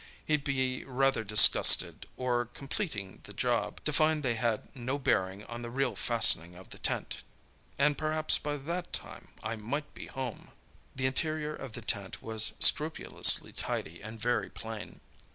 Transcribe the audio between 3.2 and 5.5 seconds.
the job, to find they had no bearing